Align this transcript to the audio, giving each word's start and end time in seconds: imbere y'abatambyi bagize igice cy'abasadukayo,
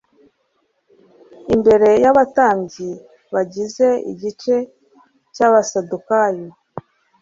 imbere 1.53 1.89
y'abatambyi 2.03 2.89
bagize 3.33 3.87
igice 4.11 4.55
cy'abasadukayo, 5.35 6.47